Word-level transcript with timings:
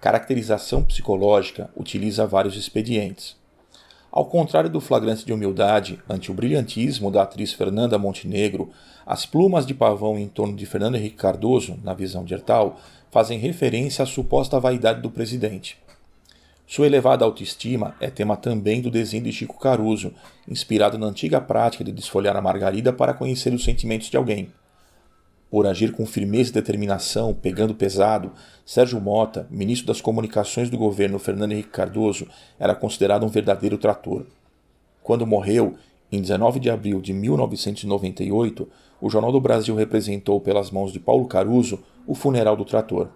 caracterização 0.00 0.82
psicológica 0.82 1.70
utiliza 1.76 2.26
vários 2.26 2.56
expedientes. 2.56 3.36
Ao 4.10 4.24
contrário 4.24 4.70
do 4.70 4.80
flagrante 4.80 5.26
de 5.26 5.32
humildade 5.32 6.00
ante 6.08 6.30
o 6.30 6.34
brilhantismo 6.34 7.10
da 7.10 7.22
atriz 7.22 7.52
Fernanda 7.52 7.98
Montenegro, 7.98 8.70
as 9.04 9.26
plumas 9.26 9.66
de 9.66 9.74
pavão 9.74 10.18
em 10.18 10.26
torno 10.26 10.56
de 10.56 10.64
Fernando 10.64 10.96
Henrique 10.96 11.16
Cardoso, 11.16 11.78
na 11.84 11.92
visão 11.92 12.24
de 12.24 12.32
Hertal, 12.32 12.80
fazem 13.10 13.38
referência 13.38 14.02
à 14.02 14.06
suposta 14.06 14.58
vaidade 14.58 15.02
do 15.02 15.10
presidente. 15.10 15.78
Sua 16.66 16.86
elevada 16.86 17.24
autoestima 17.24 17.94
é 18.00 18.10
tema 18.10 18.36
também 18.36 18.80
do 18.80 18.90
desenho 18.90 19.24
de 19.24 19.32
Chico 19.32 19.58
Caruso, 19.58 20.12
inspirado 20.48 20.98
na 20.98 21.06
antiga 21.06 21.40
prática 21.40 21.84
de 21.84 21.92
desfolhar 21.92 22.36
a 22.36 22.42
margarida 22.42 22.92
para 22.92 23.14
conhecer 23.14 23.54
os 23.54 23.62
sentimentos 23.62 24.08
de 24.10 24.16
alguém. 24.16 24.50
Por 25.50 25.66
agir 25.66 25.92
com 25.92 26.04
firmeza 26.04 26.50
e 26.50 26.54
determinação, 26.54 27.32
pegando 27.32 27.74
pesado, 27.74 28.32
Sérgio 28.64 29.00
Mota, 29.00 29.46
ministro 29.50 29.86
das 29.86 30.00
Comunicações 30.00 30.68
do 30.68 30.76
governo 30.76 31.18
Fernando 31.18 31.52
Henrique 31.52 31.70
Cardoso, 31.70 32.26
era 32.58 32.74
considerado 32.74 33.24
um 33.24 33.28
verdadeiro 33.28 33.78
trator. 33.78 34.26
Quando 35.02 35.26
morreu, 35.26 35.74
em 36.10 36.20
19 36.20 36.58
de 36.58 36.68
abril 36.68 37.00
de 37.00 37.12
1998, 37.12 38.68
o 39.00 39.08
Jornal 39.08 39.30
do 39.30 39.40
Brasil 39.40 39.74
representou 39.76 40.40
pelas 40.40 40.70
mãos 40.70 40.92
de 40.92 40.98
Paulo 40.98 41.26
Caruso 41.26 41.80
o 42.06 42.14
funeral 42.14 42.56
do 42.56 42.64
trator. 42.64 43.08